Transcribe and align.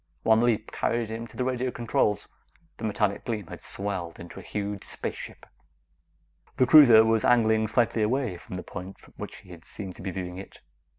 One 0.23 0.41
leap 0.41 0.71
carried 0.71 1.09
him 1.09 1.27
to 1.27 1.37
the 1.37 1.43
radio 1.43 1.69
controls. 1.69 2.27
The 2.77 2.83
metallic 2.83 3.23
gleam 3.23 3.45
had 3.45 3.61
swelled 3.61 4.19
into 4.19 4.39
a 4.39 4.41
huge 4.41 4.83
spaceship. 4.83 5.45
The 6.57 6.65
cruiser 6.65 7.05
was 7.05 7.23
angling 7.23 7.67
slightly 7.67 8.01
away 8.01 8.35
from 8.37 8.55
the 8.55 8.63
point 8.63 8.97
from 8.97 9.13
which 9.17 9.35
he 9.41 9.55
seemed 9.61 9.93
to 9.97 10.01
be 10.01 10.09
viewing 10.09 10.39
it. 10.39 10.61